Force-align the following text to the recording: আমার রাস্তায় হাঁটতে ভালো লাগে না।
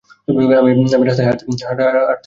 আমার 0.27 1.07
রাস্তায় 1.07 1.27
হাঁটতে 1.27 1.43
ভালো 1.61 1.87
লাগে 1.87 1.99
না। 1.99 2.13